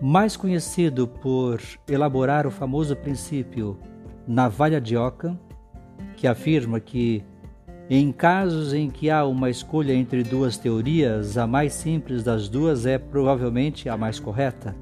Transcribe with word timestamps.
Mais 0.00 0.34
conhecido 0.34 1.06
por 1.06 1.60
elaborar 1.86 2.46
o 2.46 2.50
famoso 2.50 2.96
princípio 2.96 3.76
navalha 4.26 4.80
de 4.80 4.96
Ockham, 4.96 5.38
que 6.16 6.26
afirma 6.26 6.80
que, 6.80 7.22
em 7.90 8.10
casos 8.10 8.72
em 8.72 8.88
que 8.88 9.10
há 9.10 9.26
uma 9.26 9.50
escolha 9.50 9.92
entre 9.92 10.22
duas 10.22 10.56
teorias, 10.56 11.36
a 11.36 11.46
mais 11.46 11.74
simples 11.74 12.24
das 12.24 12.48
duas 12.48 12.86
é 12.86 12.96
provavelmente 12.96 13.90
a 13.90 13.96
mais 13.98 14.18
correta. 14.18 14.74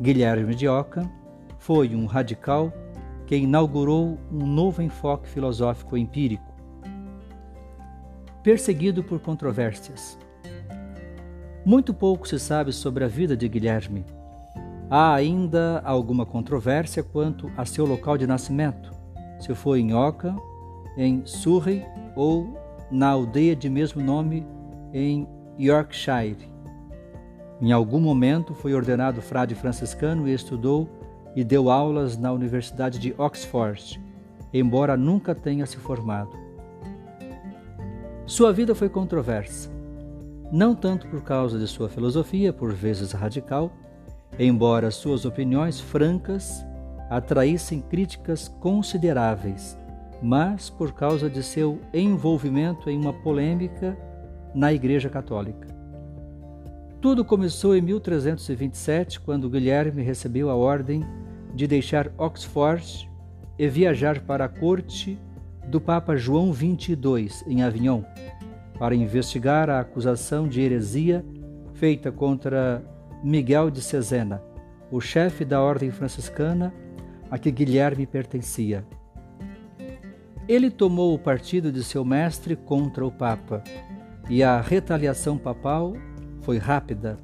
Guilherme 0.00 0.54
de 0.54 0.68
Ockham 0.68 1.10
foi 1.58 1.96
um 1.96 2.06
radical 2.06 2.72
que 3.26 3.34
inaugurou 3.34 4.16
um 4.30 4.46
novo 4.46 4.80
enfoque 4.80 5.28
filosófico 5.28 5.96
empírico 5.96 6.57
perseguido 8.48 9.04
por 9.04 9.20
controvérsias. 9.20 10.18
Muito 11.66 11.92
pouco 11.92 12.26
se 12.26 12.38
sabe 12.38 12.72
sobre 12.72 13.04
a 13.04 13.06
vida 13.06 13.36
de 13.36 13.46
Guilherme. 13.46 14.06
Há 14.88 15.12
ainda 15.12 15.82
alguma 15.84 16.24
controvérsia 16.24 17.02
quanto 17.02 17.52
a 17.58 17.66
seu 17.66 17.84
local 17.84 18.16
de 18.16 18.26
nascimento, 18.26 18.90
se 19.38 19.54
foi 19.54 19.80
em 19.80 19.92
Oca, 19.92 20.34
em 20.96 21.26
Surrey 21.26 21.84
ou 22.16 22.58
na 22.90 23.08
aldeia 23.08 23.54
de 23.54 23.68
mesmo 23.68 24.02
nome 24.02 24.46
em 24.94 25.28
Yorkshire. 25.60 26.48
Em 27.60 27.70
algum 27.70 28.00
momento 28.00 28.54
foi 28.54 28.72
ordenado 28.72 29.20
frade 29.20 29.54
franciscano 29.54 30.26
e 30.26 30.32
estudou 30.32 30.88
e 31.36 31.44
deu 31.44 31.70
aulas 31.70 32.16
na 32.16 32.32
Universidade 32.32 32.98
de 32.98 33.14
Oxford, 33.18 34.02
embora 34.54 34.96
nunca 34.96 35.34
tenha 35.34 35.66
se 35.66 35.76
formado. 35.76 36.47
Sua 38.28 38.52
vida 38.52 38.74
foi 38.74 38.90
controversa, 38.90 39.70
não 40.52 40.74
tanto 40.74 41.08
por 41.08 41.22
causa 41.22 41.58
de 41.58 41.66
sua 41.66 41.88
filosofia, 41.88 42.52
por 42.52 42.74
vezes 42.74 43.12
radical, 43.12 43.72
embora 44.38 44.90
suas 44.90 45.24
opiniões 45.24 45.80
francas 45.80 46.62
atraíssem 47.08 47.80
críticas 47.80 48.46
consideráveis, 48.60 49.78
mas 50.22 50.68
por 50.68 50.92
causa 50.92 51.30
de 51.30 51.42
seu 51.42 51.80
envolvimento 51.94 52.90
em 52.90 52.98
uma 52.98 53.14
polêmica 53.14 53.96
na 54.54 54.74
Igreja 54.74 55.08
Católica. 55.08 55.66
Tudo 57.00 57.24
começou 57.24 57.74
em 57.74 57.80
1327, 57.80 59.20
quando 59.20 59.48
Guilherme 59.48 60.02
recebeu 60.02 60.50
a 60.50 60.54
ordem 60.54 61.02
de 61.54 61.66
deixar 61.66 62.12
Oxford 62.18 63.10
e 63.58 63.66
viajar 63.68 64.20
para 64.20 64.44
a 64.44 64.48
corte 64.50 65.18
do 65.68 65.80
Papa 65.80 66.16
João 66.16 66.52
XXII 66.52 67.44
em 67.46 67.62
Avignon 67.62 68.02
para 68.78 68.94
investigar 68.94 69.68
a 69.68 69.80
acusação 69.80 70.48
de 70.48 70.62
heresia 70.62 71.24
feita 71.74 72.10
contra 72.10 72.82
Miguel 73.22 73.70
de 73.70 73.82
Cesena, 73.82 74.42
o 74.90 75.00
chefe 75.00 75.44
da 75.44 75.60
ordem 75.60 75.90
franciscana 75.90 76.72
a 77.30 77.36
que 77.36 77.50
Guilherme 77.50 78.06
pertencia. 78.06 78.84
Ele 80.48 80.70
tomou 80.70 81.14
o 81.14 81.18
partido 81.18 81.70
de 81.70 81.84
seu 81.84 82.02
mestre 82.04 82.56
contra 82.56 83.04
o 83.04 83.12
Papa 83.12 83.62
e 84.30 84.42
a 84.42 84.60
retaliação 84.60 85.36
papal 85.36 85.94
foi 86.40 86.56
rápida. 86.56 87.18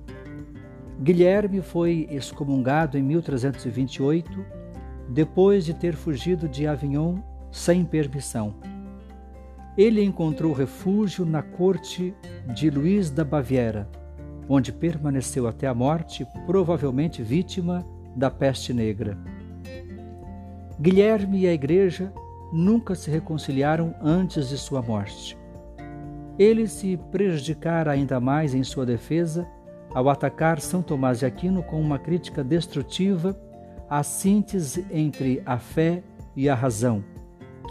Guilherme 1.00 1.62
foi 1.62 2.06
excomungado 2.10 2.98
em 2.98 3.02
1328, 3.02 4.44
depois 5.08 5.64
de 5.64 5.72
ter 5.72 5.94
fugido 5.94 6.46
de 6.46 6.66
Avignon 6.66 7.18
sem 7.54 7.84
permissão. 7.84 8.52
Ele 9.78 10.02
encontrou 10.02 10.52
refúgio 10.52 11.24
na 11.24 11.40
corte 11.40 12.12
de 12.52 12.68
Luís 12.68 13.10
da 13.10 13.24
Baviera, 13.24 13.88
onde 14.48 14.72
permaneceu 14.72 15.46
até 15.46 15.68
a 15.68 15.74
morte, 15.74 16.26
provavelmente 16.46 17.22
vítima 17.22 17.86
da 18.16 18.28
peste 18.28 18.74
negra. 18.74 19.16
Guilherme 20.80 21.42
e 21.42 21.46
a 21.46 21.52
igreja 21.52 22.12
nunca 22.52 22.96
se 22.96 23.08
reconciliaram 23.08 23.94
antes 24.02 24.48
de 24.48 24.58
sua 24.58 24.82
morte. 24.82 25.38
Ele 26.36 26.66
se 26.66 26.96
prejudicara 27.12 27.92
ainda 27.92 28.18
mais 28.18 28.52
em 28.52 28.64
sua 28.64 28.84
defesa 28.84 29.46
ao 29.94 30.08
atacar 30.08 30.60
São 30.60 30.82
Tomás 30.82 31.20
de 31.20 31.26
Aquino 31.26 31.62
com 31.62 31.80
uma 31.80 32.00
crítica 32.00 32.42
destrutiva 32.42 33.38
à 33.88 34.02
síntese 34.02 34.84
entre 34.90 35.40
a 35.46 35.56
fé 35.56 36.02
e 36.34 36.48
a 36.48 36.54
razão 36.56 37.13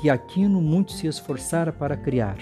que 0.04 0.10
Aquino 0.10 0.62
muito 0.62 0.92
se 0.92 1.08
esforçara 1.08 1.72
para 1.72 1.96
criar. 1.96 2.36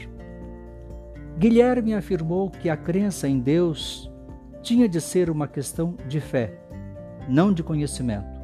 Guilherme 1.38 1.94
afirmou 1.94 2.49
que 2.49 2.67
a 2.72 2.75
crença 2.75 3.27
em 3.27 3.39
Deus 3.39 4.11
tinha 4.63 4.89
de 4.89 4.99
ser 4.99 5.29
uma 5.29 5.47
questão 5.47 5.95
de 6.07 6.19
fé, 6.19 6.59
não 7.29 7.53
de 7.53 7.61
conhecimento. 7.61 8.41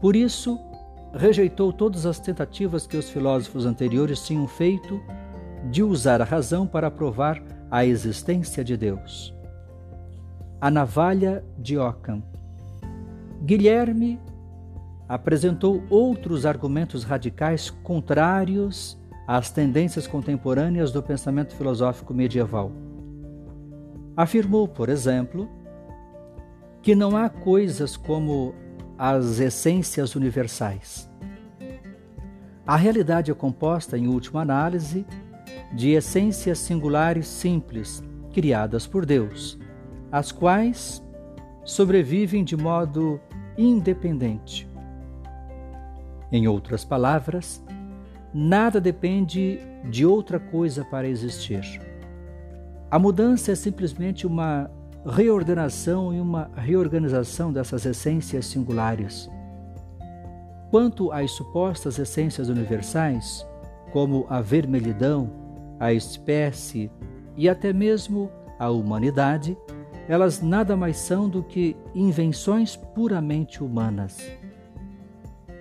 Por 0.00 0.16
isso, 0.16 0.58
rejeitou 1.12 1.70
todas 1.70 2.06
as 2.06 2.18
tentativas 2.18 2.86
que 2.86 2.96
os 2.96 3.10
filósofos 3.10 3.66
anteriores 3.66 4.24
tinham 4.24 4.48
feito 4.48 4.98
de 5.70 5.82
usar 5.82 6.22
a 6.22 6.24
razão 6.24 6.66
para 6.66 6.90
provar 6.90 7.42
a 7.70 7.84
existência 7.84 8.64
de 8.64 8.74
Deus. 8.74 9.34
A 10.58 10.70
navalha 10.70 11.44
de 11.58 11.76
Ockham. 11.76 12.22
Guilherme 13.42 14.18
apresentou 15.08 15.82
outros 15.88 16.44
argumentos 16.44 17.04
radicais 17.04 17.70
contrários 17.70 18.98
às 19.26 19.50
tendências 19.50 20.06
contemporâneas 20.06 20.90
do 20.92 21.02
pensamento 21.02 21.54
filosófico 21.54 22.12
medieval. 22.12 22.72
Afirmou, 24.16 24.66
por 24.66 24.88
exemplo, 24.88 25.48
que 26.82 26.94
não 26.94 27.16
há 27.16 27.28
coisas 27.28 27.96
como 27.96 28.54
as 28.98 29.40
essências 29.40 30.14
universais. 30.14 31.10
A 32.66 32.76
realidade 32.76 33.30
é 33.30 33.34
composta, 33.34 33.96
em 33.96 34.08
última 34.08 34.42
análise, 34.42 35.06
de 35.72 35.90
essências 35.90 36.58
singulares 36.58 37.26
simples, 37.26 38.02
criadas 38.32 38.86
por 38.86 39.06
Deus, 39.06 39.58
as 40.10 40.32
quais 40.32 41.02
sobrevivem 41.64 42.42
de 42.42 42.56
modo 42.56 43.20
independente 43.56 44.68
em 46.36 46.46
outras 46.46 46.84
palavras, 46.84 47.64
nada 48.32 48.80
depende 48.80 49.58
de 49.90 50.04
outra 50.04 50.38
coisa 50.38 50.84
para 50.84 51.08
existir. 51.08 51.80
A 52.90 52.98
mudança 52.98 53.52
é 53.52 53.54
simplesmente 53.54 54.26
uma 54.26 54.70
reordenação 55.04 56.12
e 56.12 56.20
uma 56.20 56.50
reorganização 56.56 57.52
dessas 57.52 57.86
essências 57.86 58.46
singulares. 58.46 59.30
Quanto 60.70 61.12
às 61.12 61.30
supostas 61.30 61.98
essências 61.98 62.48
universais, 62.48 63.46
como 63.92 64.26
a 64.28 64.40
vermelhidão, 64.40 65.30
a 65.78 65.92
espécie 65.92 66.90
e 67.36 67.48
até 67.48 67.72
mesmo 67.72 68.30
a 68.58 68.68
humanidade, 68.70 69.56
elas 70.08 70.42
nada 70.42 70.76
mais 70.76 70.96
são 70.98 71.28
do 71.28 71.42
que 71.42 71.76
invenções 71.94 72.76
puramente 72.76 73.62
humanas. 73.62 74.18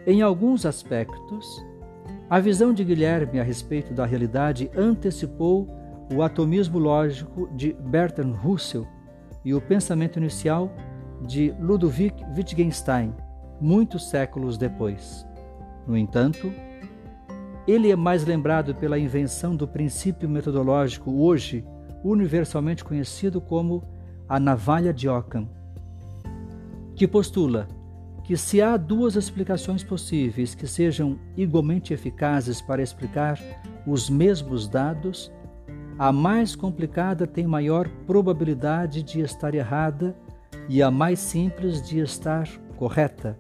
Em 0.08 0.22
alguns 0.22 0.68
aspectos, 0.68 1.66
a 2.30 2.40
visão 2.40 2.72
de 2.72 2.84
Guilherme 2.84 3.40
a 3.40 3.44
respeito 3.44 3.92
da 3.92 4.06
realidade 4.06 4.70
antecipou 4.78 5.68
o 6.14 6.22
atomismo 6.22 6.78
lógico 6.78 7.50
de 7.56 7.74
Bertrand 7.74 8.34
Russell 8.34 8.86
e 9.44 9.52
o 9.56 9.60
pensamento 9.60 10.20
inicial 10.20 10.72
de 11.26 11.52
Ludwig 11.60 12.14
Wittgenstein, 12.38 13.16
muitos 13.60 14.08
séculos 14.08 14.60
depois. 14.60 15.26
No 15.88 15.98
entanto, 15.98 16.54
ele 17.68 17.90
é 17.90 17.96
mais 17.96 18.24
lembrado 18.26 18.76
pela 18.76 19.00
invenção 19.00 19.56
do 19.56 19.68
princípio 19.68 20.30
metodológico 20.30 21.12
hoje 21.20 21.66
universalmente 22.04 22.84
conhecido 22.84 23.42
como 23.42 23.84
a 24.30 24.40
navalha 24.40 24.94
de 24.94 25.10
Ockham, 25.10 25.50
que 26.96 27.08
postula 27.08 27.68
que 28.26 28.36
se 28.36 28.60
há 28.60 28.76
duas 28.76 29.16
explicações 29.16 29.84
possíveis 29.84 30.56
que 30.56 30.66
sejam 30.66 31.20
igualmente 31.38 31.94
eficazes 31.94 32.60
para 32.60 32.82
explicar 32.82 33.40
os 33.86 34.10
mesmos 34.10 34.68
dados, 34.68 35.32
a 35.98 36.12
mais 36.12 36.56
complicada 36.56 37.28
tem 37.28 37.46
maior 37.46 37.88
probabilidade 38.08 39.04
de 39.04 39.22
estar 39.22 39.54
errada 39.54 40.16
e 40.68 40.82
a 40.82 40.90
mais 40.90 41.20
simples 41.20 41.88
de 41.88 42.00
estar 42.00 42.50
correta. 42.78 43.38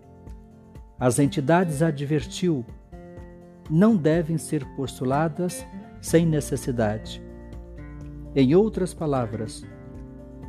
As 0.99 1.17
entidades 1.17 1.81
advertiu 1.81 2.63
não 3.67 3.95
devem 3.95 4.37
ser 4.37 4.63
postuladas 4.75 5.65
sem 5.99 6.27
necessidade. 6.27 7.23
Em 8.35 8.53
outras 8.53 8.93
palavras, 8.93 9.65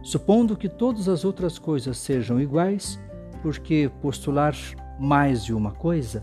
supondo 0.03 0.57
que 0.59 0.69
todas 0.69 1.09
as 1.09 1.25
outras 1.25 1.59
coisas 1.59 1.97
sejam 1.97 2.39
iguais, 2.39 3.01
porque 3.37 3.91
postular 4.01 4.55
mais 4.99 5.45
de 5.45 5.55
uma 5.55 5.73
coisa? 5.73 6.23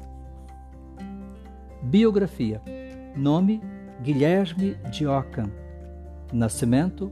Biografia. 1.81 2.61
Nome 3.15 3.61
Guilherme 4.01 4.75
de 4.91 5.05
Ockham. 5.05 5.49
Nascimento 6.31 7.11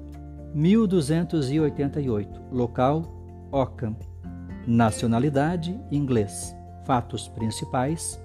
1288. 0.54 2.42
Local 2.52 3.04
Ockham. 3.52 3.96
Nacionalidade 4.68 5.80
inglês. 5.92 6.56
Fatos 6.86 7.28
principais: 7.28 8.20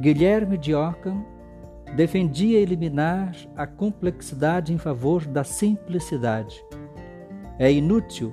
Guilherme 0.00 0.56
de 0.56 0.74
Ockham 0.74 1.24
defendia 1.94 2.58
eliminar 2.58 3.34
a 3.56 3.66
complexidade 3.66 4.72
em 4.72 4.78
favor 4.78 5.24
da 5.26 5.44
simplicidade. 5.44 6.62
É 7.58 7.72
inútil, 7.72 8.32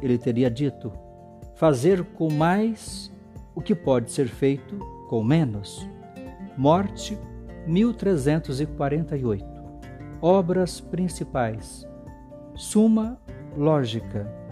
ele 0.00 0.16
teria 0.16 0.50
dito, 0.50 0.92
fazer 1.54 2.04
com 2.04 2.30
mais 2.30 3.12
o 3.54 3.60
que 3.60 3.74
pode 3.74 4.10
ser 4.10 4.28
feito 4.28 4.78
com 5.08 5.22
menos. 5.22 5.88
Morte 6.56 7.18
1348. 7.66 9.44
Obras 10.20 10.80
principais. 10.80 11.86
Suma 12.54 13.18
Lógica 13.56 14.43